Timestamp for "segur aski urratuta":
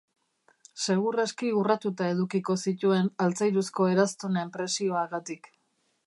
0.83-2.07